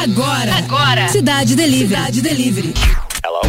[0.00, 0.54] Agora.
[0.58, 1.08] Agora.
[1.08, 1.88] Cidade Delivery.
[1.88, 2.74] Cidade Delivery.
[3.24, 3.42] Hello?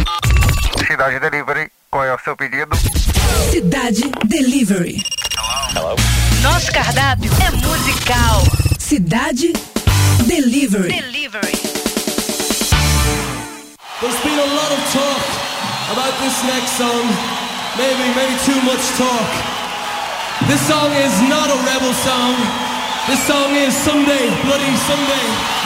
[0.84, 2.74] Cidade Delivery, qual é o seu pedido?
[3.52, 5.00] Cidade Delivery.
[5.76, 5.94] Hello?
[6.42, 8.42] Nosso cardápio é musical.
[8.80, 9.52] Cidade
[10.26, 10.90] Delivery.
[10.90, 11.54] Delivery.
[14.00, 15.22] There's been a lot of talk
[15.92, 17.06] about this next song.
[17.78, 19.30] Maybe, maybe too much talk.
[20.48, 22.34] This song is not a rebel song.
[23.06, 25.59] This song is Someday, Bloody Someday.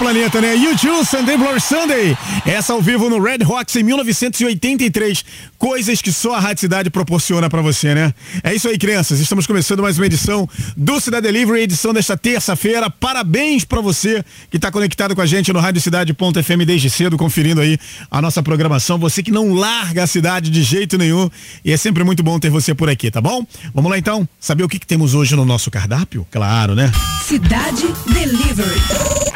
[0.00, 0.56] Planeta, né?
[0.56, 2.16] YouTube, Sunday Blower Sunday.
[2.46, 5.22] Essa ao vivo no Red Rocks em 1983.
[5.58, 8.14] Coisas que só a Rádio Cidade proporciona para você, né?
[8.42, 9.20] É isso aí, crianças.
[9.20, 12.88] Estamos começando mais uma edição do Cidade Delivery, edição desta terça-feira.
[12.88, 17.78] Parabéns para você que está conectado com a gente no radiocidade.fm desde cedo, conferindo aí
[18.10, 18.98] a nossa programação.
[18.98, 21.28] Você que não larga a cidade de jeito nenhum.
[21.62, 23.46] E é sempre muito bom ter você por aqui, tá bom?
[23.74, 26.26] Vamos lá então, saber o que, que temos hoje no nosso cardápio?
[26.30, 26.90] Claro, né?
[27.22, 29.29] Cidade Delivery.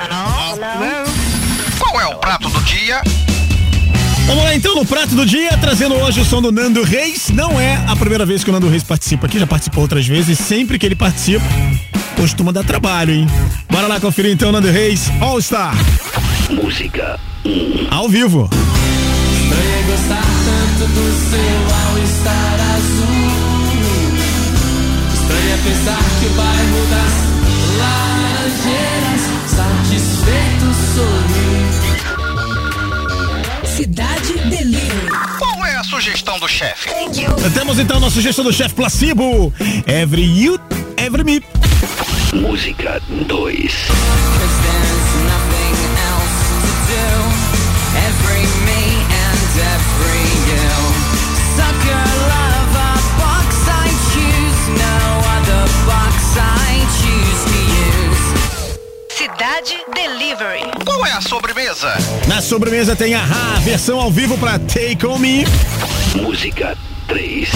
[1.95, 3.01] Qual é o prato do dia?
[4.27, 7.29] Vamos lá então no prato do dia, trazendo hoje o som do Nando Reis.
[7.29, 10.37] Não é a primeira vez que o Nando Reis participa aqui, já participou outras vezes.
[10.41, 11.45] Sempre que ele participa,
[12.17, 13.29] costuma dar trabalho, hein?
[13.71, 15.73] Bora lá conferir então Nando Reis All Star.
[16.51, 17.21] Música.
[17.93, 18.51] Ao vivo.
[19.45, 21.61] Estranho é gostar tanto do seu
[21.93, 23.23] All-Star azul.
[25.15, 27.15] Estranho é pensar que o bairro das
[27.79, 29.21] Laranjeiras
[29.55, 31.64] satisfeito sorri.
[33.75, 35.09] Cidade Delivery.
[35.37, 36.89] Qual é a sugestão do chefe?
[37.55, 39.53] Temos então nossa sugestão do chefe Placebo.
[39.85, 40.61] Every you,
[40.97, 41.43] every me.
[42.33, 43.73] Música 2.
[59.65, 60.61] Cidade Delivery.
[60.85, 61.95] Qual é a sobremesa?
[62.29, 65.45] Na sobremesa tem a Ha, versão ao vivo para Take On Me.
[66.15, 66.77] Música
[67.09, 67.49] 3.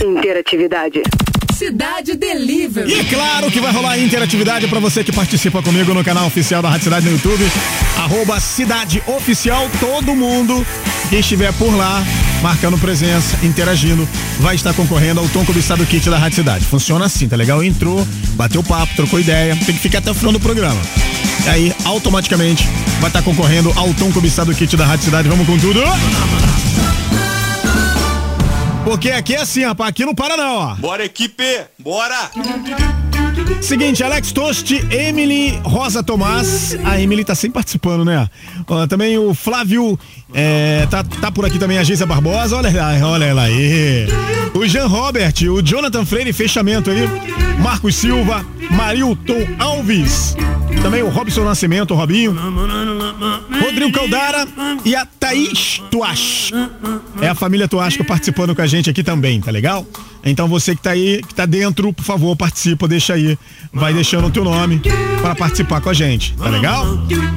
[0.00, 1.02] Interatividade.
[1.60, 2.90] Cidade Delivery.
[2.90, 6.70] E claro que vai rolar interatividade para você que participa comigo no canal oficial da
[6.70, 7.44] Rádio Cidade no YouTube,
[7.98, 10.66] arroba Cidade Oficial, todo mundo
[11.10, 12.02] que estiver por lá,
[12.40, 14.08] marcando presença, interagindo,
[14.38, 16.64] vai estar concorrendo ao Tom Cobiçado Kit da Rádio Cidade.
[16.64, 17.62] Funciona assim, tá legal?
[17.62, 20.80] Entrou, bateu papo, trocou ideia, tem que ficar até o final do programa.
[21.44, 22.66] E aí, automaticamente,
[23.00, 25.28] vai estar concorrendo ao Tom Cobiçado Kit da Rádio Cidade.
[25.28, 25.82] Vamos com tudo!
[28.84, 30.74] Porque aqui é assim, rapaz, aqui não para não, ó.
[30.76, 31.44] Bora, equipe!
[31.78, 32.30] Bora!
[33.60, 36.76] Seguinte, Alex Tost, Emily Rosa Tomás.
[36.84, 38.28] A Emily tá sempre participando, né?
[38.66, 39.98] Ó, também o Flávio.
[40.32, 42.56] é, tá, tá por aqui também a Geisa Barbosa.
[42.56, 42.70] Olha
[43.04, 44.06] olha ela aí.
[44.54, 47.08] O Jean Robert, o Jonathan Freire, fechamento aí.
[47.60, 50.34] Marcos Silva, Marilton Alves.
[50.82, 52.34] Também o Robson Nascimento, o Robinho.
[53.62, 54.46] Rodrigo Caldara
[54.84, 56.50] e a Thaís Tuash.
[57.20, 59.86] É a família Tuasco participando com a gente aqui também, tá legal?
[60.24, 63.38] Então você que tá aí, que tá dentro, por favor, participa, deixa aí.
[63.72, 64.80] Vai deixando o teu nome
[65.20, 66.86] para participar com a gente, tá legal?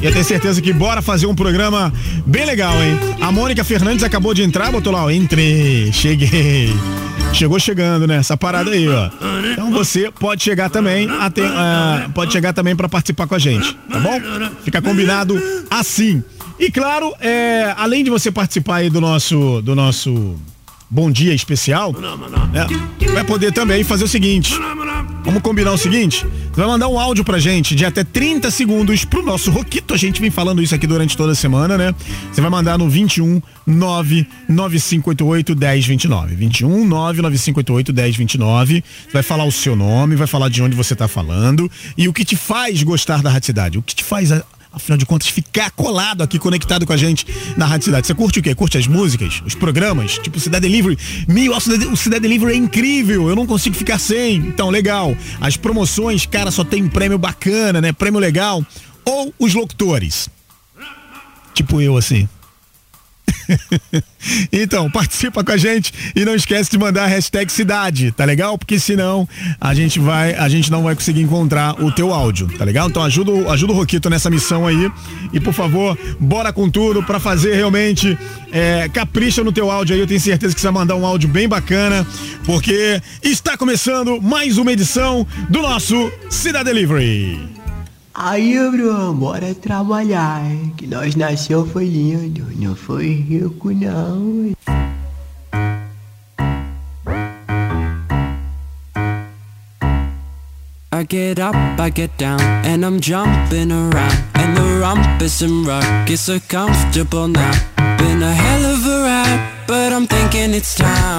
[0.01, 1.93] E eu tenho certeza que bora fazer um programa
[2.25, 2.98] bem legal, hein?
[3.22, 6.74] A Mônica Fernandes acabou de entrar, botou lá, ó, entrei, cheguei.
[7.34, 8.17] Chegou chegando, né?
[8.17, 9.10] Essa parada aí, ó.
[9.51, 13.75] Então você pode chegar também, até, ah, pode chegar também para participar com a gente,
[13.89, 14.20] tá bom?
[14.63, 16.24] Fica combinado assim.
[16.60, 20.36] E claro, é, além de você participar aí do nosso, do nosso
[20.93, 21.91] bom dia especial,
[22.51, 22.67] né,
[23.13, 24.53] vai poder também fazer o seguinte.
[25.25, 26.25] Vamos combinar o seguinte?
[26.53, 29.93] Você vai mandar um áudio pra gente de até 30 segundos pro nosso Roquito.
[29.93, 31.95] A gente vem falando isso aqui durante toda a semana, né?
[32.31, 36.35] Você vai mandar no 21 99588 1029.
[36.35, 38.83] 21 99588 1029.
[38.83, 42.13] Você vai falar o seu nome, vai falar de onde você tá falando e o
[42.13, 43.77] que te faz gostar da Rádio Cidade.
[43.77, 44.29] O que te faz
[44.74, 48.08] Afinal de contas, ficar colado aqui, conectado com a gente na Rádio Cidade.
[48.08, 48.56] Você curte o quê?
[48.56, 50.98] Curte as músicas, os programas, tipo Cidade Delivery.
[51.27, 54.38] Meu, o Cidade, Delivery é incrível, eu não consigo ficar sem.
[54.38, 55.15] Então, legal.
[55.39, 57.92] As promoções, cara, só tem prêmio bacana, né?
[57.94, 58.65] Prêmio legal.
[59.06, 60.27] Ou os locutores.
[61.53, 62.27] Tipo eu, assim.
[64.51, 68.57] então, participa com a gente e não esquece de mandar a hashtag cidade, tá legal?
[68.57, 69.27] Porque senão
[69.59, 72.87] a gente vai, a gente não vai conseguir encontrar o teu áudio, tá legal?
[72.89, 74.91] Então ajuda, ajuda o Roquito nessa missão aí
[75.31, 78.17] e por favor, bora com tudo pra fazer realmente
[78.51, 81.27] é, capricha no teu áudio aí, eu tenho certeza que você vai mandar um áudio
[81.29, 82.05] bem bacana,
[82.45, 87.62] porque está começando mais uma edição do nosso Cidade Delivery.
[88.15, 90.43] Aí, Bruno, bora trabalhar,
[90.77, 94.53] que nós nasceu foi lindo, não foi rico não.
[100.91, 104.24] I get up, I get down, and I'm jumping around.
[104.36, 107.51] And the rumpus and rug is so comfortable now.
[107.98, 111.12] Been a hell of a ride, but I'm thinking it's time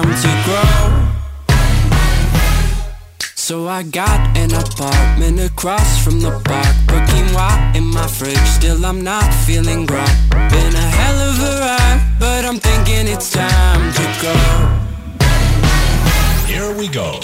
[3.45, 6.75] So I got an apartment across from the park.
[6.87, 10.17] Cooking white in my fridge, still I'm not feeling right.
[10.49, 14.33] Been a hell of a ride, but I'm thinking it's time to go.
[16.47, 17.19] Here we go.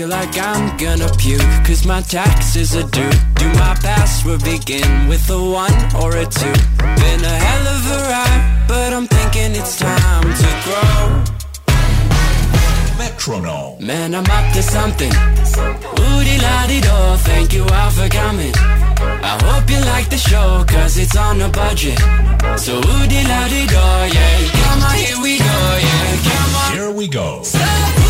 [0.00, 3.12] Feel like I'm gonna puke, cause my taxes are due.
[3.34, 6.54] Do my password begin with a one or a two?
[7.02, 11.22] Been a hell of a ride, but I'm thinking it's time to grow.
[12.96, 13.84] Metronome.
[13.86, 15.12] Man, I'm up to something.
[16.00, 18.54] Woody la di do, thank you all for coming.
[18.56, 21.98] I hope you like the show, cause it's on a budget.
[22.56, 23.84] So woody la di do,
[24.16, 24.48] yeah.
[24.64, 26.16] Come on, here we go, yeah.
[26.24, 26.72] Come on.
[26.72, 27.42] Here we go.
[27.42, 28.09] So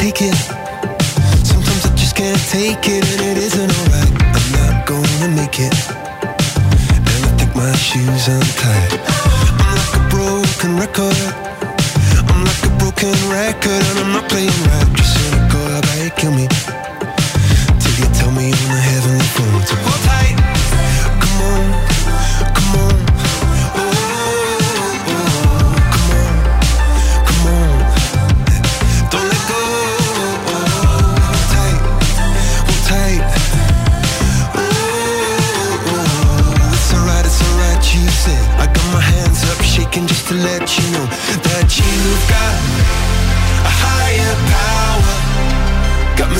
[0.00, 0.34] Take it.
[1.44, 4.12] Sometimes I just can't take it, and it isn't alright.
[4.36, 5.76] I'm not gonna make it.
[7.12, 8.96] And I think my shoes untied.
[9.60, 11.20] I'm like a broken record.
[12.32, 14.88] I'm like a broken record, and I'm not playing right.
[14.96, 16.48] Just cynical, how about you kill me?
[17.80, 19.19] Till you tell me on the heavenly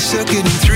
[0.00, 0.75] Circuiting through.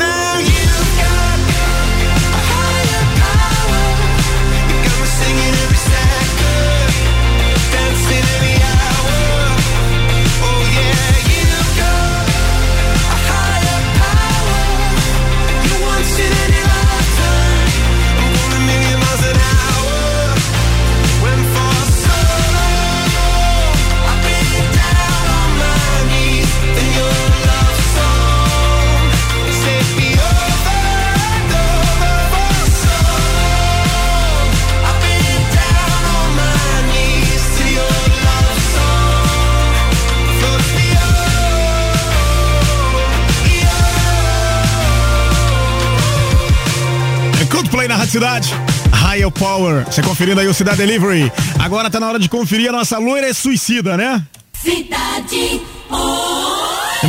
[49.41, 49.83] Power.
[49.85, 51.31] Você conferindo aí o Cidade Delivery.
[51.57, 54.23] Agora tá na hora de conferir a nossa loira suicida, né?
[54.53, 55.59] Cidade.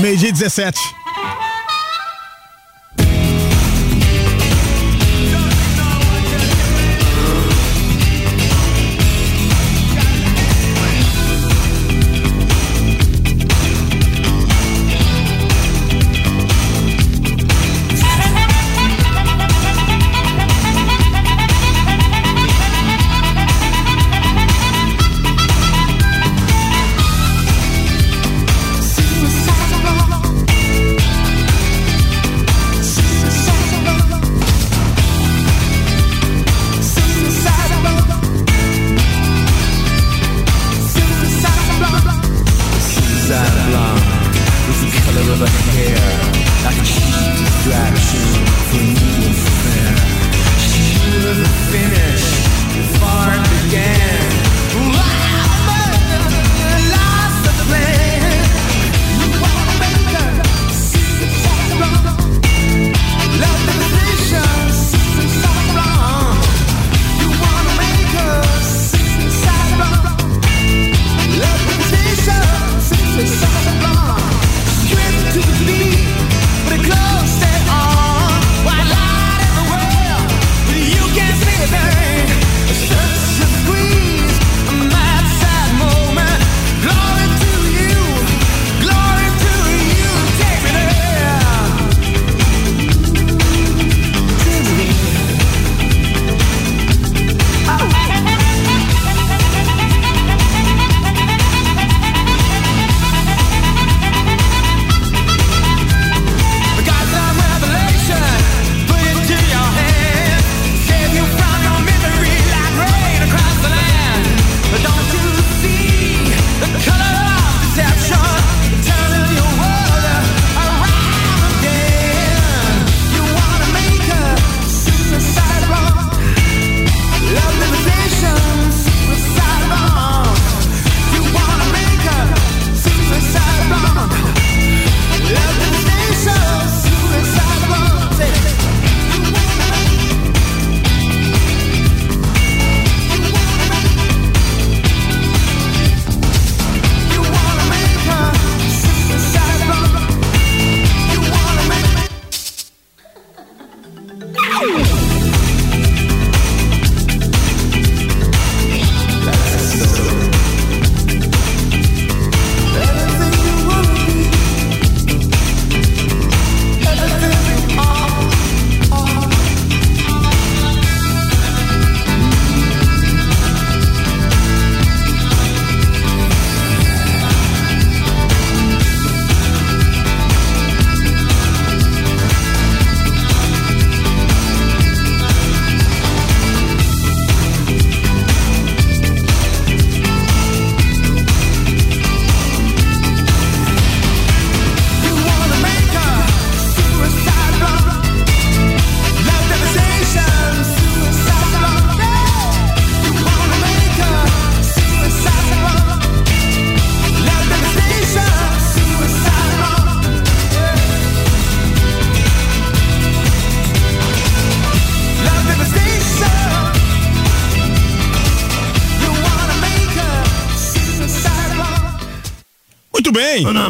[0.00, 0.80] Meio-dia 17.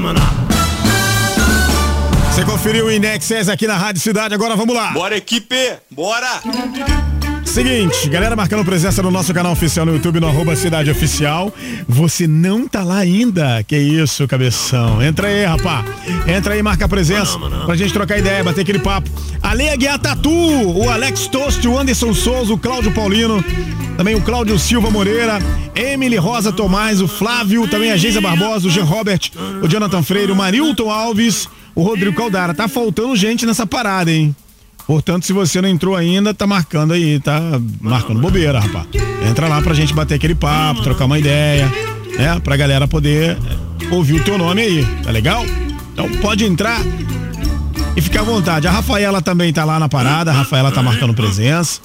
[0.00, 0.14] Bem.
[2.30, 4.90] Você conferiu o Inexes aqui na Rádio Cidade, agora vamos lá.
[4.92, 5.74] Bora, equipe!
[5.90, 6.40] Bora!
[7.44, 11.52] Seguinte, galera marcando presença no nosso canal oficial no YouTube, no arroba Cidade Oficial.
[11.86, 13.62] Você não tá lá ainda?
[13.64, 15.02] Que isso, cabeção.
[15.02, 15.84] Entra aí, rapá.
[16.26, 19.10] Entra aí, marca a presença pra gente trocar ideia, bater aquele papo.
[19.42, 23.44] Ale Aguiar Tatu, o Alex Tost, o Anderson Souza, o Cláudio Paulino,
[23.98, 25.38] também o Cláudio Silva Moreira,
[25.74, 29.30] Emily Rosa Tomás, o Flávio, também a Geisa Barbosa, o Jean Robert,
[29.62, 32.54] o Jonathan Freire, o Marilton Alves, o Rodrigo Caldara.
[32.54, 34.34] Tá faltando gente nessa parada, hein?
[34.86, 37.40] Portanto, se você não entrou ainda, tá marcando aí, tá
[37.80, 38.86] marcando bobeira, rapaz.
[39.28, 41.72] Entra lá pra gente bater aquele papo, trocar uma ideia,
[42.16, 42.38] né?
[42.40, 43.38] Pra galera poder
[43.90, 45.44] ouvir o teu nome aí, tá legal?
[45.92, 46.80] Então pode entrar
[47.96, 48.66] e ficar à vontade.
[48.66, 51.80] A Rafaela também tá lá na parada, a Rafaela tá marcando presença.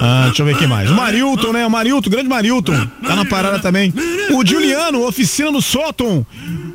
[0.00, 0.90] Ah, deixa eu ver quem mais.
[0.90, 1.66] O Marilton, né?
[1.66, 3.92] O Marilton, grande Marilton, tá na parada também.
[4.32, 6.24] O Juliano, oficina do Sóton.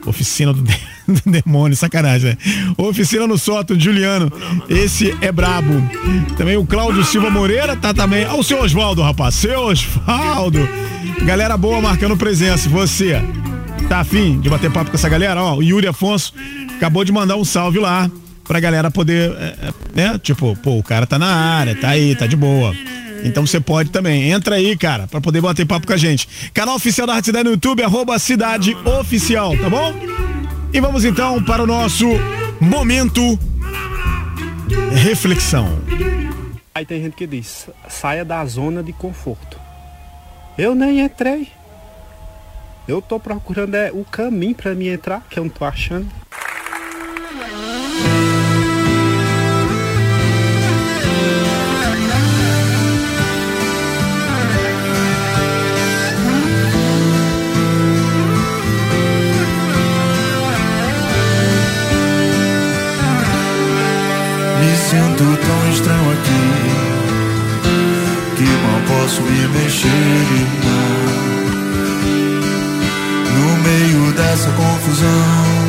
[0.06, 0.64] Oficina do.
[1.08, 2.38] do demônio, sacanagem, né?
[2.78, 4.32] Oficina no Soto, Juliano.
[4.70, 5.74] Esse é brabo.
[6.38, 8.26] Também o Cláudio Silva Moreira tá também.
[8.26, 9.36] Ó, o seu Oswaldo, rapaz.
[9.36, 10.60] Seu Oswaldo.
[11.26, 12.70] Galera boa marcando presença.
[12.70, 13.22] Você
[13.90, 15.42] tá afim de bater papo com essa galera?
[15.42, 16.34] Ó, o Yuri Afonso
[16.76, 18.10] acabou de mandar um salve lá
[18.44, 20.20] pra galera poder, é, é, né?
[20.22, 22.74] Tipo, pô, o cara tá na área, tá aí, tá de boa.
[23.24, 24.32] Então você pode também.
[24.32, 26.28] Entra aí, cara, pra poder bater papo com a gente.
[26.54, 29.94] Canal oficial da Rádio Cidade no YouTube, arroba Cidade Oficial, tá bom?
[30.74, 32.06] E vamos então para o nosso
[32.60, 33.40] momento
[34.92, 35.80] reflexão.
[36.76, 39.60] Aí tem gente que diz, saia da zona de conforto.
[40.58, 41.48] Eu nem entrei.
[42.88, 46.08] Eu tô procurando é, o caminho para me entrar, que eu não tô achando.
[65.24, 66.44] Tão estranho aqui
[68.36, 69.88] que mal posso me mexer.
[69.88, 71.04] irmão.
[73.34, 75.63] No meio dessa confusão,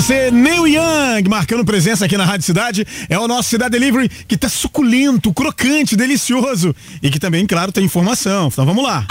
[0.00, 2.86] você, Neil Young, marcando presença aqui na Rádio Cidade.
[3.06, 6.74] É o nosso Cidade Delivery que tá suculento, crocante, delicioso.
[7.02, 8.48] E que também, claro, tem informação.
[8.48, 9.06] Então vamos lá.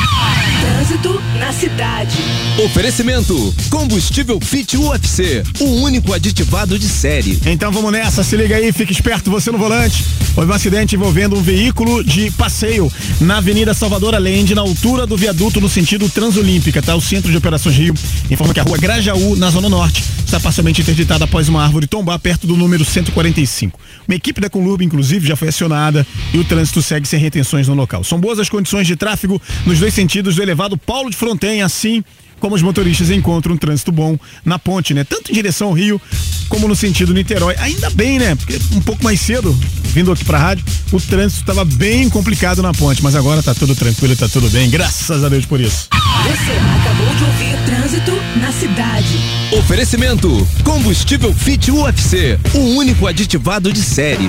[0.99, 2.15] Trânsito na cidade.
[2.63, 7.39] Oferecimento: Combustível Fit UFC, o único aditivado de série.
[7.45, 10.05] Então vamos nessa, se liga aí, fique esperto você no volante.
[10.35, 15.17] Houve um acidente envolvendo um veículo de passeio na Avenida Salvador Allende, na altura do
[15.17, 16.95] viaduto no sentido Transolímpica, tá?
[16.95, 17.93] O Centro de Operações Rio
[18.29, 22.19] informa que a rua Grajaú, na Zona Norte, está parcialmente interditada após uma árvore tombar
[22.19, 23.79] perto do número 145.
[24.07, 27.73] Uma equipe da Conlurb, inclusive, já foi acionada e o trânsito segue sem retenções no
[27.73, 28.03] local.
[28.03, 32.04] São boas as condições de tráfego nos dois sentidos do elevado Paulo de Fronten, assim
[32.39, 35.04] como os motoristas encontram um trânsito bom na ponte, né?
[35.04, 36.02] Tanto em direção ao Rio
[36.47, 37.54] como no sentido Niterói.
[37.60, 38.34] Ainda bem, né?
[38.34, 42.73] Porque um pouco mais cedo, vindo aqui pra rádio, o trânsito estava bem complicado na
[42.73, 44.67] ponte, mas agora tá tudo tranquilo, tá tudo bem.
[44.67, 45.89] Graças a Deus por isso.
[45.91, 49.19] Você acabou de ouvir Trânsito na cidade.
[49.60, 54.28] Oferecimento: Combustível Fit UFC, o único aditivado de série.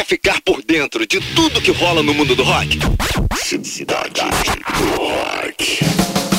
[0.00, 2.80] Quer ficar por dentro de tudo que rola no mundo do rock?
[3.62, 4.22] Cidade
[4.78, 5.84] do Rock.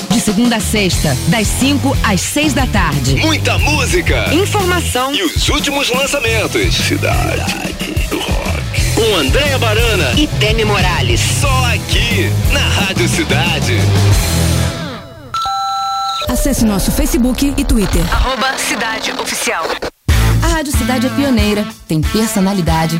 [0.10, 3.18] De segunda a sexta, das 5 às 6 da tarde.
[3.18, 4.34] Muita música.
[4.34, 5.14] Informação.
[5.14, 6.74] E os últimos lançamentos.
[6.74, 7.76] Cidade
[8.10, 8.96] do Rock.
[8.96, 11.22] Com Andréa Barana E Demi Morales.
[11.40, 13.78] Só aqui, na Rádio Cidade.
[16.28, 18.02] Acesse nosso Facebook e Twitter.
[18.12, 19.68] Arroba Cidade Oficial.
[20.42, 23.00] A Rádio Cidade é pioneira, tem personalidade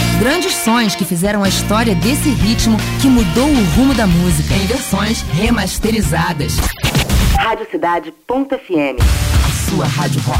[0.21, 4.67] Grandes sons que fizeram a história desse ritmo que mudou o rumo da música em
[4.67, 6.57] versões remasterizadas.
[7.39, 9.01] Radiocidade.fm.
[9.01, 10.39] A sua rádio rock.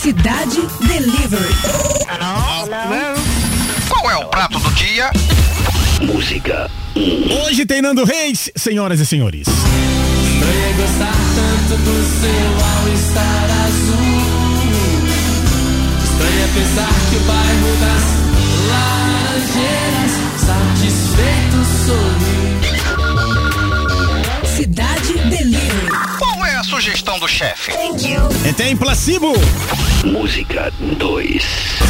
[0.00, 1.54] Cidade Delivery.
[3.90, 5.10] Qual é o prato do dia?
[6.00, 6.70] Música.
[7.44, 9.46] Hoje tem Nando Reis, senhoras e senhores.
[10.52, 12.60] É gostar tanto do seu
[12.92, 14.20] estar azul.
[16.02, 18.04] Estranho é pensar que o bairro das
[18.70, 22.40] Laranjeiras satisfeito sorri.
[24.56, 25.90] Cidade Delivery.
[26.18, 27.72] Qual é a sugestão do chefe?
[28.48, 29.32] E tem placebo.
[30.04, 31.80] Música 2.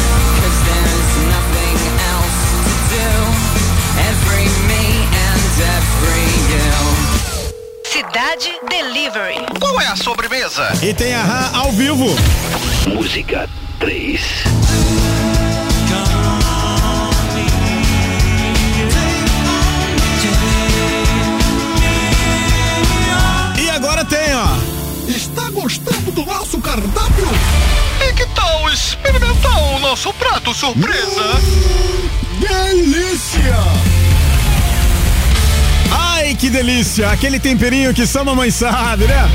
[8.11, 9.37] Cidade Delivery.
[9.57, 10.67] Qual é a sobremesa?
[10.83, 12.07] E tem a Rã ao vivo.
[12.87, 13.47] Música
[13.79, 14.21] 3.
[23.57, 24.57] E agora tem, ó.
[25.07, 27.29] Está gostando do nosso cardápio?
[28.01, 31.39] E que tal experimentar o nosso prato surpresa?
[32.41, 33.80] Delícia!
[36.41, 37.09] Que delícia!
[37.11, 39.29] Aquele temperinho que só mamãe sabe, né?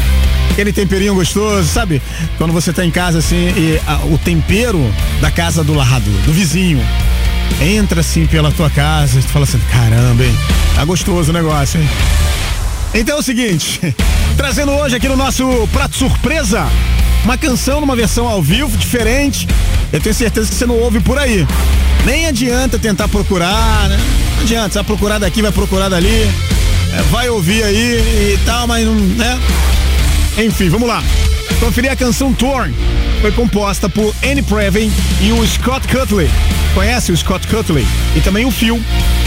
[0.50, 2.02] Aquele temperinho gostoso, sabe?
[2.36, 6.32] Quando você tá em casa assim e a- o tempero da casa do lado, do
[6.32, 6.84] vizinho,
[7.60, 10.36] entra assim pela tua casa e tu fala assim: caramba, hein?
[10.74, 11.88] Tá gostoso o negócio, hein?
[12.92, 13.80] Então é o seguinte,
[14.36, 16.66] trazendo hoje aqui no nosso prato surpresa,
[17.24, 19.46] uma canção numa versão ao vivo, diferente.
[19.92, 21.46] Eu tenho certeza que você não ouve por aí.
[22.04, 23.96] Nem adianta tentar procurar, né?
[24.38, 26.28] Não adianta, você vai procurar daqui, vai procurar dali,
[27.10, 29.38] vai ouvir aí e tal, mas não, né?
[30.38, 31.02] Enfim, vamos lá.
[31.60, 32.74] Conferir a canção Torn.
[33.20, 36.28] Foi composta por Annie Previn e o Scott Cutley.
[36.74, 37.86] Conhece o Scott Cutley?
[38.14, 38.80] E também o Phil,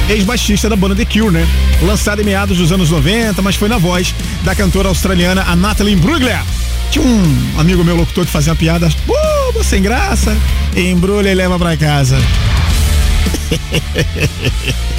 [0.08, 1.48] ex-baixista da banda The Cure, né?
[1.82, 5.96] Lançada em meados dos anos 90, mas foi na voz da cantora australiana a Natalie
[5.96, 6.42] Imbruglia.
[6.92, 10.36] Tinha um amigo meu locutor que fazia uma piada, pô, sem graça,
[10.76, 12.18] embrulha e leva pra casa.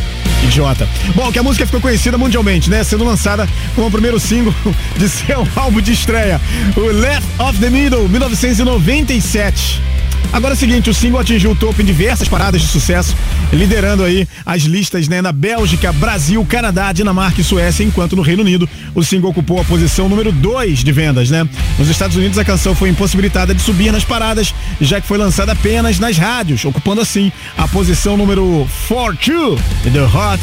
[0.51, 0.89] Idiota.
[1.15, 2.83] Bom, que a música ficou conhecida mundialmente, né?
[2.83, 4.53] Sendo lançada como o primeiro single
[4.97, 6.41] de seu álbum de estreia,
[6.77, 9.81] o Left of the Middle, 1997.
[10.33, 13.17] Agora é o seguinte, o single atingiu o topo em diversas paradas de sucesso,
[13.53, 18.43] liderando aí as listas né, na Bélgica, Brasil, Canadá, Dinamarca e Suécia, enquanto no Reino
[18.43, 21.49] Unido o single ocupou a posição número 2 de vendas, né?
[21.79, 25.53] Nos Estados Unidos a canção foi impossibilitada de subir nas paradas, já que foi lançada
[25.53, 29.61] apenas nas rádios, ocupando assim a posição número 42
[29.93, 30.41] do Hot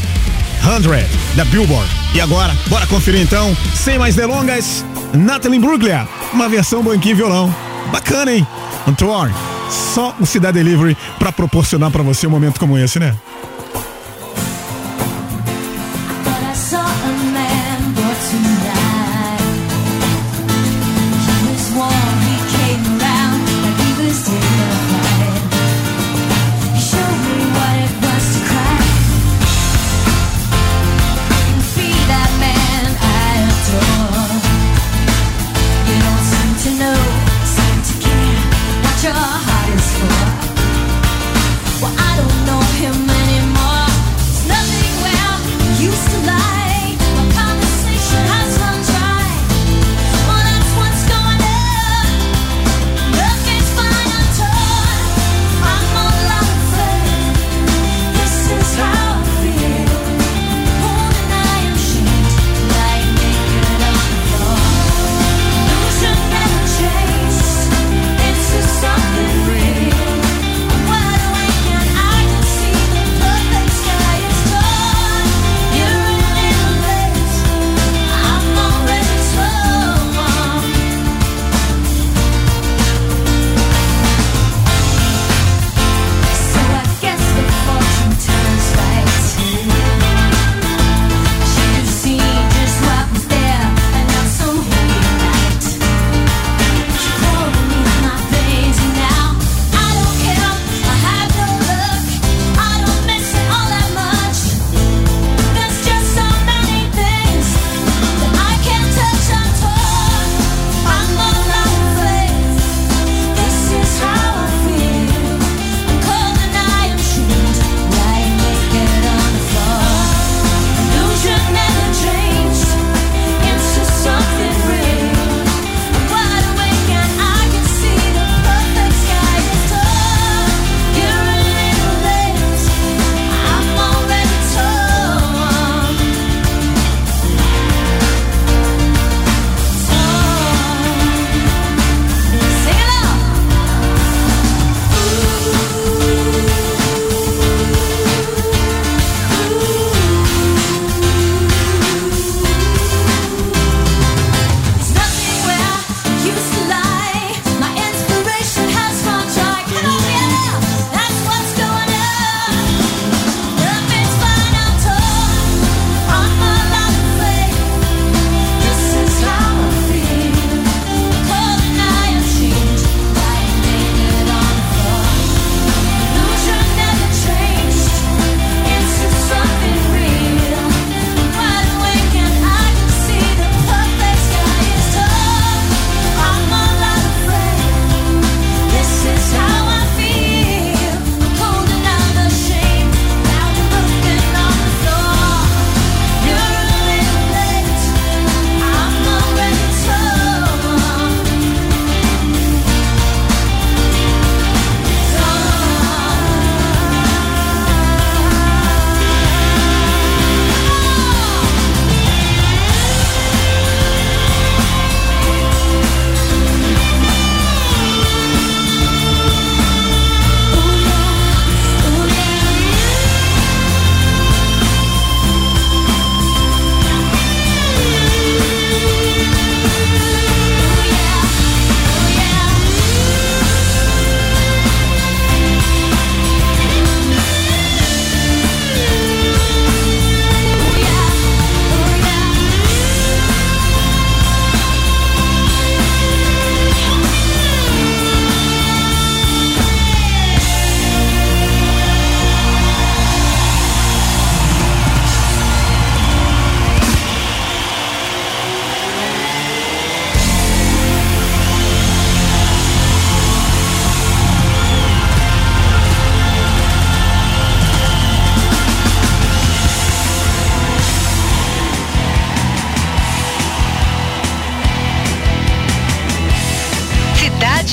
[0.61, 1.89] 100 da Billboard.
[2.13, 7.55] E agora, bora conferir então, sem mais delongas, Natalie Bruglia, uma versão banquinho e violão.
[7.91, 8.45] Bacana, hein?
[8.85, 9.33] Antoine,
[9.69, 13.15] só o Cidade Delivery pra proporcionar pra você um momento como esse, né?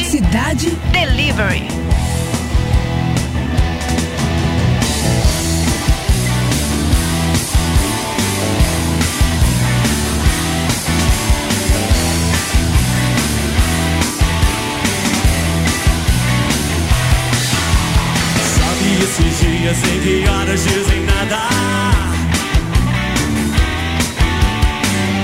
[0.03, 1.68] Cidade Delivery.
[18.57, 21.49] Sabe esses dias em que horas dizem nada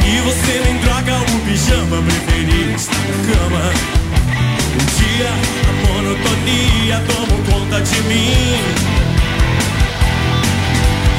[0.06, 2.29] E você nem troca o pijama Preferia
[7.60, 8.56] conta de mim.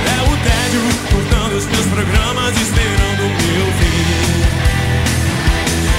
[0.06, 0.82] É o tédio
[1.12, 4.42] cortando os meus programas Esperando o meu fim.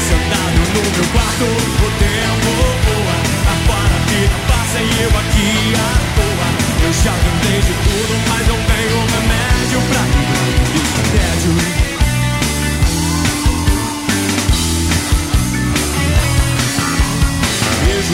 [0.09, 2.51] Sentado no meu quarto O tempo
[2.85, 3.17] voa.
[3.55, 6.49] Agora a vida passa e eu aqui à toa.
[6.87, 10.22] Eu já tentei de tudo Mas não tenho remédio pra livrar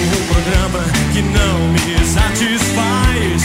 [0.00, 3.42] Um programa que não me satisfaz.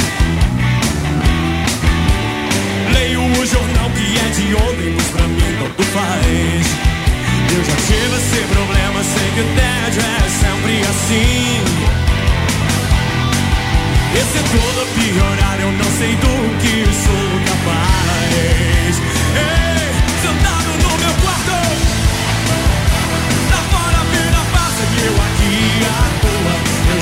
[2.93, 6.65] Leio o jornal que é de ontem pra mim tanto faz.
[7.55, 11.59] Eu já tive esse problema Sei que o tédio é sempre assim.
[14.15, 18.95] Esse é todo piorar Eu não sei do que sou capaz.
[19.35, 19.89] Ei,
[20.21, 21.55] sentado no meu quarto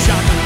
[0.06, 0.41] toa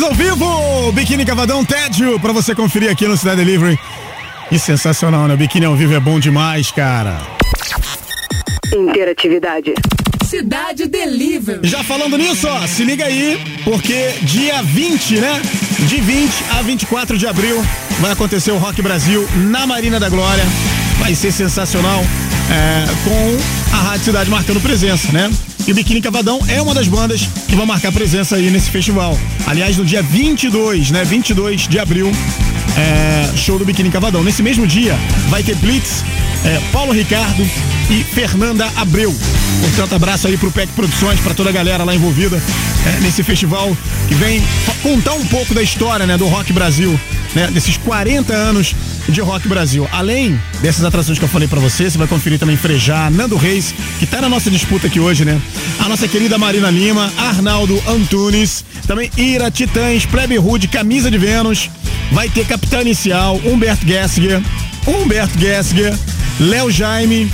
[0.00, 0.92] Versões ao vivo!
[0.92, 3.78] Biquíni Cavadão Tédio, pra você conferir aqui no Cidade Delivery.
[4.50, 5.36] E sensacional, né?
[5.36, 7.20] Biquíni ao vivo é bom demais, cara.
[8.72, 9.74] Interatividade.
[10.24, 11.68] Cidade Delivery.
[11.68, 15.42] Já falando nisso, ó, se liga aí, porque dia 20, né?
[15.80, 17.62] De 20 a 24 de abril
[18.00, 20.44] vai acontecer o Rock Brasil na Marina da Glória.
[20.98, 22.00] Vai ser sensacional,
[22.50, 25.30] é, com a Rádio Cidade marcando presença, né?
[25.70, 29.16] E o Biquíni Cavadão é uma das bandas que vão marcar presença aí nesse festival.
[29.46, 31.04] Aliás, no dia 22, né?
[31.04, 32.10] 22 de abril,
[32.76, 34.24] é, show do Biquíni Cavadão.
[34.24, 34.98] Nesse mesmo dia,
[35.28, 36.04] vai ter Blitz,
[36.44, 37.48] é, Paulo Ricardo
[37.88, 39.16] e Fernanda Abreu.
[39.60, 42.42] Portanto, abraço aí pro PEC Produções, para toda a galera lá envolvida
[42.84, 43.76] é, nesse festival
[44.08, 44.42] que vem
[44.82, 46.98] contar um pouco da história, né, do Rock Brasil,
[47.32, 48.74] né, desses 40 anos
[49.10, 49.88] de Rock Brasil.
[49.92, 53.74] Além dessas atrações que eu falei pra você, você vai conferir também Frejá, Nando Reis,
[53.98, 55.40] que tá na nossa disputa aqui hoje, né?
[55.78, 61.70] A nossa querida Marina Lima, Arnaldo Antunes, também Ira, Titãs, Plebe Rude, Camisa de Vênus,
[62.12, 64.42] vai ter Capitão Inicial, Humberto Gessinger,
[64.86, 65.96] Humberto Gessinger,
[66.38, 67.30] Léo Jaime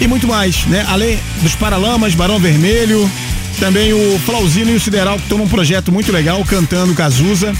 [0.00, 0.84] e muito mais, né?
[0.88, 3.10] Além dos Paralamas, Barão Vermelho,
[3.58, 7.52] também o Flauzino e o Sideral, que estão num projeto muito legal, cantando Cazuza.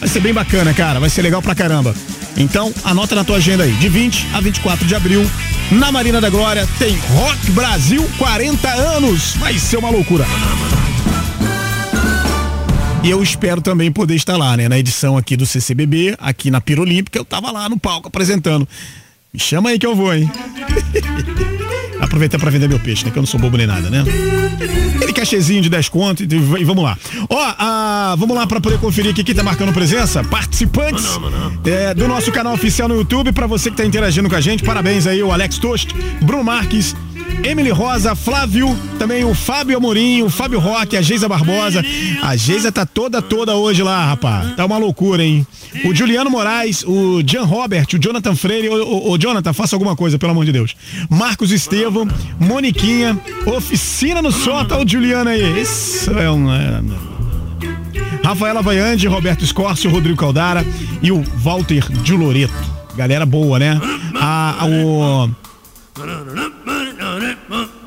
[0.00, 1.00] Vai ser bem bacana, cara.
[1.00, 1.94] Vai ser legal pra caramba.
[2.36, 3.72] Então, anota na tua agenda aí.
[3.72, 5.24] De 20 a 24 de abril,
[5.70, 9.34] na Marina da Glória, tem Rock Brasil 40 anos.
[9.36, 10.24] Vai ser uma loucura.
[13.02, 14.68] E eu espero também poder estar lá, né?
[14.68, 18.66] Na edição aqui do CCBB, aqui na Pira Olímpica, eu tava lá no palco apresentando.
[19.32, 20.30] Me chama aí que eu vou, hein?
[22.00, 23.10] Aproveitar pra vender meu peixe, né?
[23.10, 24.04] Que eu não sou bobo nem nada, né?
[25.14, 26.98] Cachezinho de 10 conto e, e vamos lá.
[27.28, 30.22] Ó, ah, vamos lá pra poder conferir aqui quem tá marcando presença.
[30.24, 31.06] Participantes
[31.64, 33.32] é, do nosso canal oficial no YouTube.
[33.32, 36.94] Pra você que tá interagindo com a gente, parabéns aí, o Alex Tost, Bruno Marques.
[37.42, 41.84] Emily Rosa, Flávio, também o Fábio Amorim, o Fábio Roque, a Geisa Barbosa.
[42.22, 44.54] A Geisa tá toda, toda hoje lá, rapaz.
[44.56, 45.46] Tá uma loucura, hein?
[45.84, 48.68] O Juliano Moraes, o Jean Robert, o Jonathan Freire.
[48.68, 50.74] Ô, Jonathan, faça alguma coisa, pelo amor de Deus.
[51.10, 52.08] Marcos Estevam,
[52.38, 55.60] Moniquinha, Oficina no Sota, o Juliano aí.
[55.60, 56.52] Isso é um.
[56.52, 56.80] é-
[58.22, 60.64] Rafaela Vaiande, Roberto Escorcio, Rodrigo Caldara
[61.02, 62.54] e o Walter de Loreto.
[62.96, 63.78] Galera boa, né?
[64.14, 65.28] Ah, o.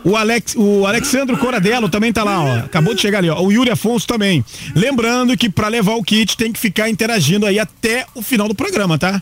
[0.07, 2.57] O, Alex, o Alexandro Coradello também tá lá, ó.
[2.59, 3.41] Acabou de chegar ali, ó.
[3.41, 4.43] O Yuri Afonso também.
[4.73, 8.55] Lembrando que pra levar o kit tem que ficar interagindo aí até o final do
[8.55, 9.21] programa, tá?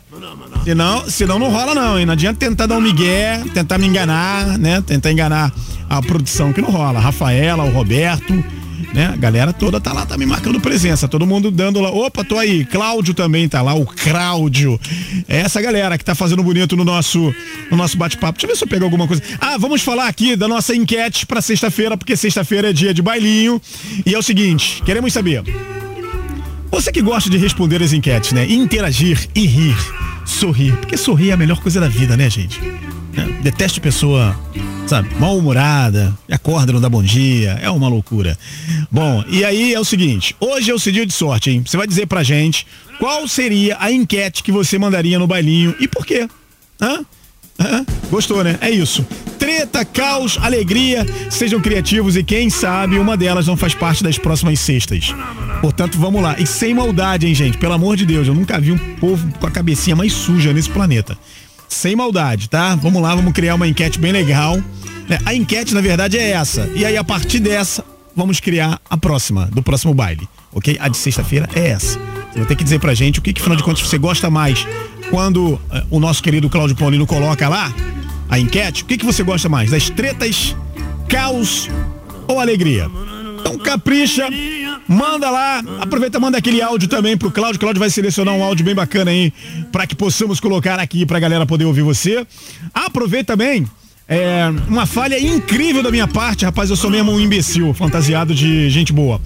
[0.62, 2.06] Senão, senão não rola não, hein?
[2.06, 4.80] Não adianta tentar dar um migué, tentar me enganar, né?
[4.80, 5.52] Tentar enganar
[5.90, 7.00] a produção que não rola.
[7.00, 8.44] A Rafaela, o Roberto,
[8.96, 9.10] né?
[9.12, 11.06] A galera toda tá lá, tá me marcando presença.
[11.06, 11.90] Todo mundo dando lá.
[11.90, 12.64] Opa, tô aí.
[12.64, 14.80] Cláudio também tá lá, o Cláudio.
[15.28, 17.32] É essa galera que tá fazendo bonito no nosso,
[17.70, 18.38] no nosso bate-papo.
[18.38, 19.22] Deixa eu ver se eu pego alguma coisa.
[19.38, 23.60] Ah, vamos falar aqui da nossa enquete pra sexta-feira, porque sexta-feira é dia de bailinho.
[24.06, 25.42] E é o seguinte, queremos saber.
[26.70, 28.46] Você que gosta de responder as enquetes, né?
[28.50, 29.76] Interagir e rir.
[30.24, 30.74] Sorrir.
[30.76, 32.58] Porque sorrir é a melhor coisa da vida, né, gente?
[33.12, 33.40] Né?
[33.42, 34.34] Detesto pessoa,
[34.86, 38.38] sabe, mal-humorada, acorda, não dá bom dia, é uma loucura.
[38.90, 41.62] Bom, e aí é o seguinte, hoje é o seu dia de sorte, hein?
[41.66, 42.66] Você vai dizer pra gente
[42.98, 46.28] qual seria a enquete que você mandaria no bailinho e por quê?
[46.80, 47.04] Hã?
[47.58, 47.84] Hã?
[48.10, 48.58] Gostou, né?
[48.60, 49.04] É isso.
[49.38, 54.60] Treta, caos, alegria, sejam criativos e quem sabe uma delas não faz parte das próximas
[54.60, 55.14] sextas.
[55.60, 56.36] Portanto, vamos lá.
[56.38, 57.58] E sem maldade, hein, gente?
[57.58, 60.70] Pelo amor de Deus, eu nunca vi um povo com a cabecinha mais suja nesse
[60.70, 61.18] planeta.
[61.68, 62.74] Sem maldade, tá?
[62.76, 64.56] Vamos lá, vamos criar uma enquete bem legal.
[65.08, 65.18] né?
[65.24, 66.70] A enquete, na verdade, é essa.
[66.74, 70.28] E aí, a partir dessa, vamos criar a próxima, do próximo baile.
[70.52, 70.76] Ok?
[70.80, 71.98] A de sexta-feira é essa.
[72.32, 74.30] Você vai ter que dizer pra gente o que, que afinal de contas, você gosta
[74.30, 74.66] mais
[75.10, 77.72] quando eh, o nosso querido Cláudio Paulino coloca lá
[78.28, 78.82] a enquete.
[78.82, 79.70] O que, que você gosta mais?
[79.70, 80.56] Das tretas,
[81.08, 81.68] caos
[82.26, 82.90] ou alegria?
[83.40, 84.28] Então capricha,
[84.88, 87.60] manda lá, aproveita, manda aquele áudio também pro Cláudio.
[87.60, 89.32] Cláudio vai selecionar um áudio bem bacana aí
[89.72, 92.26] para que possamos colocar aqui pra galera poder ouvir você.
[92.72, 93.66] Aproveita também.
[94.08, 98.70] É, uma falha incrível da minha parte, rapaz, eu sou mesmo um imbecil, fantasiado de
[98.70, 99.20] gente boa.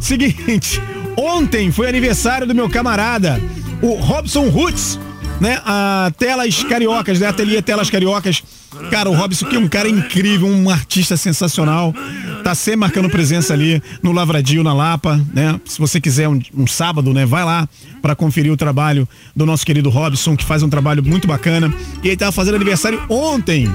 [0.00, 0.82] Seguinte,
[1.16, 3.40] ontem foi aniversário do meu camarada,
[3.80, 4.98] o Robson Roots,
[5.40, 5.60] né?
[5.64, 7.28] A Telas Cariocas, né?
[7.28, 8.42] Ateliê Telas Cariocas.
[8.90, 11.94] Cara, o Robson que é um cara incrível, um artista sensacional.
[12.42, 15.58] Tá sempre marcando presença ali no Lavradio, na Lapa, né?
[15.64, 17.24] Se você quiser um, um sábado, né?
[17.24, 17.68] Vai lá
[18.02, 21.72] para conferir o trabalho do nosso querido Robson, que faz um trabalho muito bacana.
[22.02, 23.70] E ele tava fazendo aniversário ontem.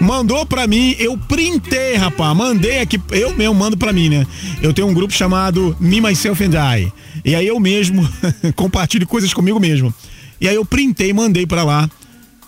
[0.00, 2.36] Mandou pra mim, eu printei, rapaz.
[2.36, 4.26] Mandei aqui, eu mesmo mando pra mim, né?
[4.60, 6.92] Eu tenho um grupo chamado Me, Myself and I.
[7.24, 8.08] E aí eu mesmo
[8.56, 9.94] compartilho coisas comigo mesmo.
[10.40, 11.88] E aí eu printei, mandei pra lá.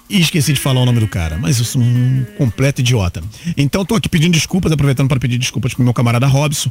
[0.08, 3.22] E esqueci de falar o nome do cara, mas eu sou um completo idiota.
[3.56, 6.70] Então tô aqui pedindo desculpas, aproveitando para pedir desculpas pro meu camarada Robson.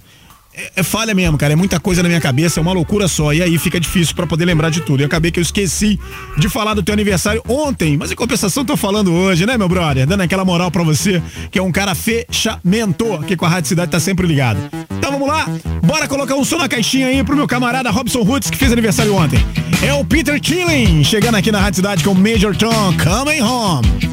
[0.55, 1.53] É, é falha mesmo, cara.
[1.53, 3.33] É muita coisa na minha cabeça, é uma loucura só.
[3.33, 5.01] E aí fica difícil pra poder lembrar de tudo.
[5.01, 5.99] E acabei que eu esqueci
[6.37, 10.05] de falar do teu aniversário ontem, mas em compensação tô falando hoje, né, meu brother?
[10.05, 13.91] Dando aquela moral pra você, que é um cara fechamento, que com a Rádio Cidade
[13.91, 14.59] tá sempre ligado.
[14.97, 15.47] Então vamos lá,
[15.83, 19.15] bora colocar um som na caixinha aí pro meu camarada Robson Roots, que fez aniversário
[19.15, 19.39] ontem.
[19.85, 24.12] É o Peter Killing, chegando aqui na Rádio Cidade com Major Tom, Coming Home.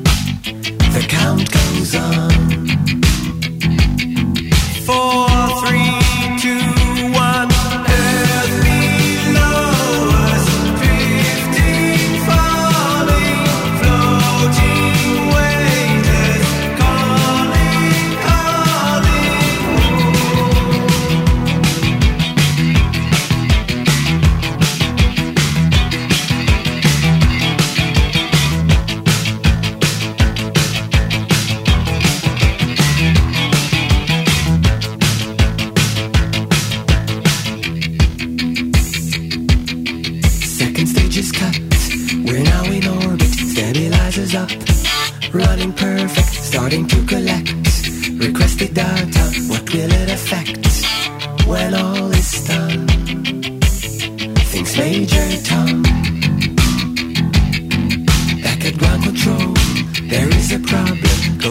[0.93, 2.31] The count goes on.
[4.85, 5.20] Four,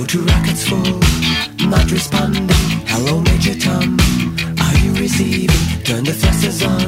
[0.01, 0.99] Go to rockets full,
[1.69, 2.49] not responding.
[2.89, 3.99] Hello, Major Tom.
[4.59, 5.51] Are you receiving?
[5.85, 6.80] Turn the thrusters on.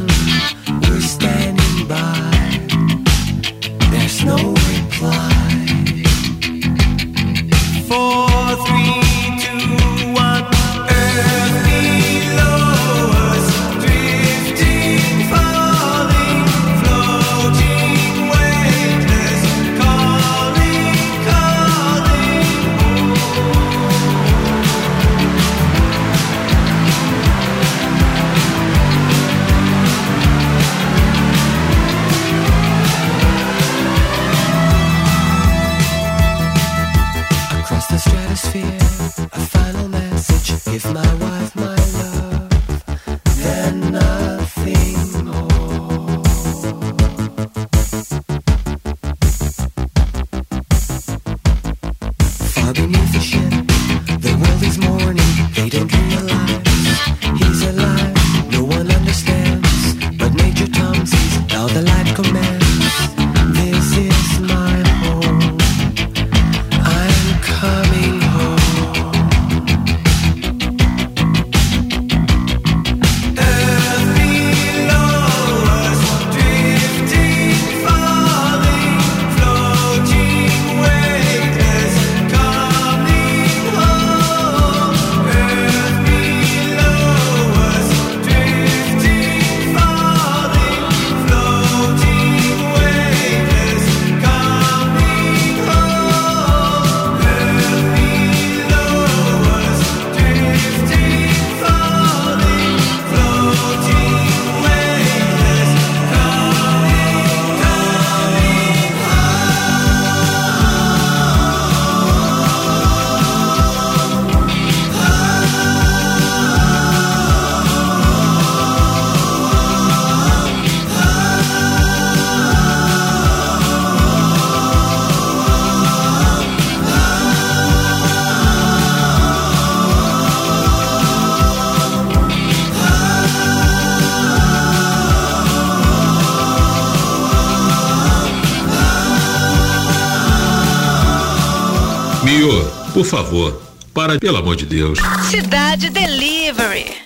[143.02, 143.60] Por favor,
[143.92, 144.96] para, pelo amor de Deus.
[145.28, 147.01] Cidade Delivery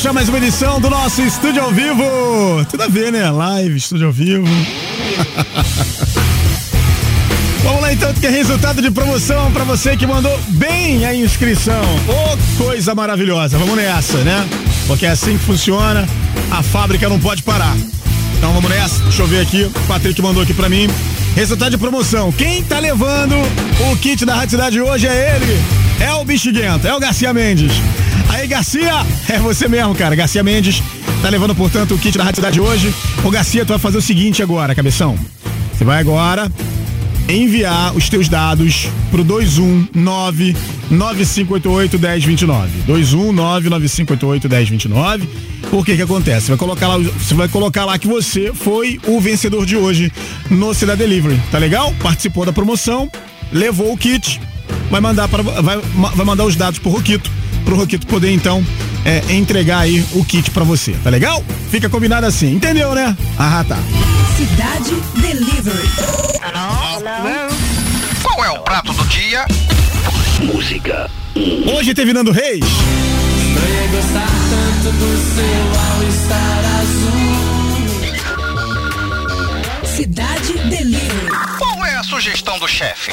[0.00, 2.02] fechar mais uma edição do nosso Estúdio ao Vivo.
[2.70, 3.30] Tudo a ver, né?
[3.30, 4.46] Live, Estúdio ao Vivo.
[7.62, 11.82] Vamos lá então, que é resultado de promoção pra você que mandou bem a inscrição.
[12.08, 13.58] Ô, coisa maravilhosa.
[13.58, 14.48] Vamos nessa, né?
[14.86, 16.08] Porque é assim que funciona.
[16.50, 17.76] A fábrica não pode parar.
[18.38, 19.02] Então vamos nessa.
[19.02, 19.64] Deixa eu ver aqui.
[19.64, 20.88] O Patrick mandou aqui pra mim.
[21.36, 22.32] Resultado de promoção.
[22.32, 23.34] Quem tá levando
[23.92, 25.60] o kit da Rádio Cidade hoje é ele.
[26.00, 27.74] É o Bexiguento, é o Garcia Mendes.
[28.30, 30.14] Aí, Garcia, é você mesmo, cara.
[30.14, 30.82] Garcia Mendes
[31.20, 32.94] tá levando, portanto, o kit da Rádio Cidade hoje.
[33.24, 35.18] Ô, Garcia, tu vai fazer o seguinte agora, cabeção.
[35.74, 36.50] Você vai agora
[37.28, 40.56] enviar os teus dados pro 219
[40.90, 42.70] 9588 1029.
[42.86, 45.28] 219 9588 1029.
[45.68, 46.46] Por que que acontece?
[46.46, 50.12] Você vai colocar lá, você vai colocar lá que você foi o vencedor de hoje
[50.48, 51.92] no Cidade Delivery, tá legal?
[52.00, 53.10] Participou da promoção,
[53.52, 54.40] levou o kit,
[54.90, 58.64] vai mandar para vai, vai mandar os dados pro Roquito, pro Roquito poder então
[59.04, 61.44] é, entregar aí o kit pra você, tá legal?
[61.70, 63.16] Fica combinado assim, entendeu, né?
[63.38, 63.78] Ah, tá.
[64.36, 65.88] Cidade Delivery.
[68.22, 69.46] Qual é o prato do dia?
[70.40, 71.10] Música.
[71.74, 72.64] Hoje teve Nando Reis.
[73.90, 77.20] Gostar tanto do seu ao estar azul.
[79.96, 81.09] Cidade Delivery.
[82.20, 83.10] Sugestão do chefe?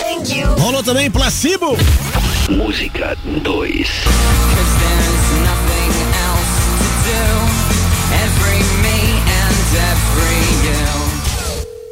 [0.60, 1.78] Rolou também Placebo.
[2.50, 3.88] Música 2.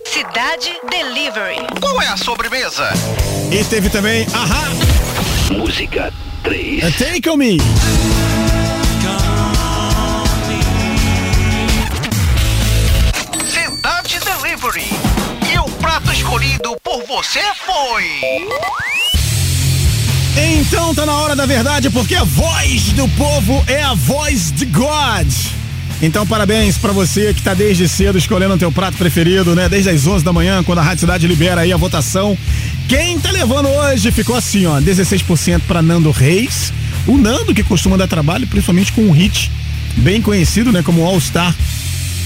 [0.03, 1.55] Cidade Delivery.
[1.80, 2.89] Qual é a sobremesa?
[3.49, 4.66] E teve também Ahá.
[5.51, 6.11] Música
[6.43, 6.97] 3.
[6.97, 7.57] Take on Me.
[16.26, 18.04] Escolhido por você foi.
[20.36, 24.66] Então tá na hora da verdade, porque a voz do povo é a voz de
[24.66, 25.32] God.
[26.02, 29.70] Então parabéns pra você que tá desde cedo escolhendo o teu prato preferido, né?
[29.70, 32.36] Desde as 11 da manhã, quando a Rádio Cidade libera aí a votação.
[32.90, 36.74] Quem tá levando hoje ficou assim, ó, 16% pra Nando Reis.
[37.06, 39.52] O Nando que costuma dar trabalho, principalmente com um hit
[39.98, 41.56] bem conhecido, né, como All Star,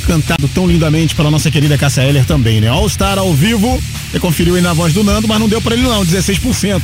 [0.10, 2.68] cantado tão lindamente pela nossa querida Cássia Eller também, né?
[2.68, 3.80] All Star ao vivo,
[4.10, 6.82] você conferiu aí na voz do Nando, mas não deu pra ele não, 16%.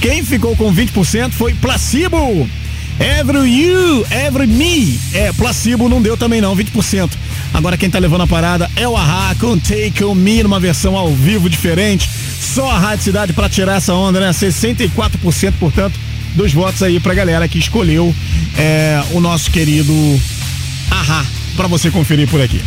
[0.00, 2.48] Quem ficou com 20% foi Placebo.
[2.98, 4.98] Every You, Every Me.
[5.12, 7.10] É, Placebo não deu também não, 20%.
[7.52, 10.96] Agora quem tá levando a parada é o Ahá com Take On Me numa versão
[10.96, 12.08] ao vivo diferente.
[12.40, 14.30] Só a Rádio Cidade pra tirar essa onda, né?
[14.30, 16.00] 64%, portanto,
[16.34, 18.14] dos votos aí pra galera que escolheu
[18.56, 19.92] é, o nosso querido
[20.90, 21.22] Ahá
[21.56, 22.60] pra você conferir por aqui.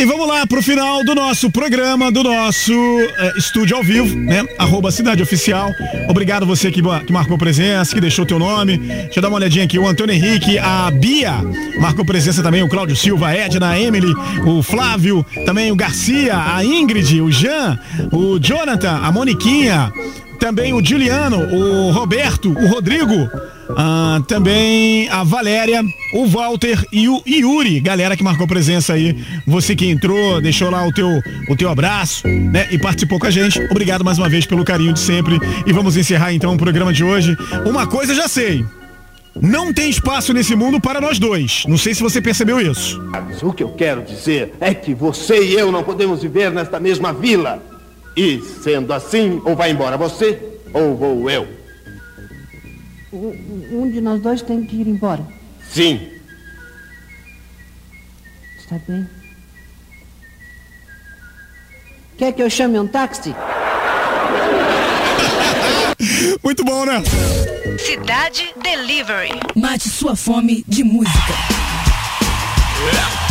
[0.00, 4.46] E vamos lá pro final do nosso programa, do nosso eh, estúdio ao vivo, né?
[4.56, 5.70] Arroba Cidade Oficial.
[6.08, 8.78] Obrigado você que, que marcou presença, que deixou teu nome.
[8.78, 9.78] Deixa eu dar uma olhadinha aqui.
[9.78, 11.34] O Antônio Henrique, a Bia
[11.78, 14.14] marcou presença também, o Cláudio Silva, a Edna, a Emily,
[14.46, 17.78] o Flávio, também o Garcia, a Ingrid, o Jean,
[18.10, 19.92] o Jonathan, a Moniquinha,
[20.38, 23.28] também o Juliano, o Roberto, o Rodrigo,
[23.76, 25.82] ah, também a Valéria,
[26.14, 29.16] o Walter e o Yuri, galera que marcou presença aí.
[29.46, 31.08] Você que entrou, deixou lá o teu,
[31.48, 32.68] o teu abraço, né?
[32.70, 33.60] E participou com a gente.
[33.70, 35.38] Obrigado mais uma vez pelo carinho de sempre.
[35.66, 37.36] E vamos encerrar então o programa de hoje.
[37.66, 38.64] Uma coisa já sei.
[39.40, 41.64] Não tem espaço nesse mundo para nós dois.
[41.66, 43.00] Não sei se você percebeu isso.
[43.42, 47.12] O que eu quero dizer é que você e eu não podemos viver nesta mesma
[47.12, 47.62] vila.
[48.16, 50.36] E, sendo assim, ou vai embora você,
[50.74, 51.59] ou vou eu.
[53.12, 55.26] Um de nós dois tem que ir embora.
[55.68, 56.08] Sim.
[58.58, 59.04] Está bem.
[62.16, 63.34] Quer que eu chame um táxi?
[66.44, 67.02] Muito bom, né?
[67.78, 69.30] Cidade Delivery.
[69.56, 71.34] Mate sua fome de música.
[72.76, 73.29] Cidade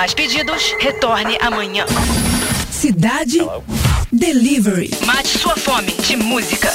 [0.00, 1.84] mais pedidos, retorne amanhã.
[2.70, 3.38] Cidade
[4.10, 4.90] Delivery.
[5.04, 6.72] Mate sua fome de música.